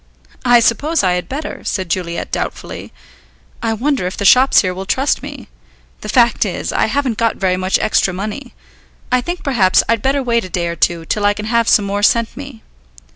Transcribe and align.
"I 0.43 0.61
suppose 0.61 1.03
I 1.03 1.11
had 1.13 1.29
better," 1.29 1.63
said 1.63 1.87
Juliet 1.87 2.31
doubtfully. 2.31 2.91
"I 3.61 3.73
wonder 3.73 4.07
if 4.07 4.17
the 4.17 4.25
shops 4.25 4.61
here 4.61 4.73
will 4.73 4.87
trust 4.87 5.21
me. 5.21 5.47
The 5.99 6.09
fact 6.09 6.43
is, 6.43 6.73
I 6.73 6.87
haven't 6.87 7.19
got 7.19 7.35
very 7.35 7.55
much 7.55 7.77
extra 7.77 8.11
money. 8.11 8.55
I 9.11 9.21
think 9.21 9.43
perhaps 9.43 9.83
I'd 9.87 10.01
better 10.01 10.23
wait 10.23 10.43
a 10.43 10.49
day 10.49 10.65
or 10.65 10.75
two 10.75 11.05
till 11.05 11.23
I 11.23 11.35
can 11.35 11.45
have 11.45 11.69
some 11.69 11.85
more 11.85 12.01
sent 12.01 12.35
me." 12.35 12.63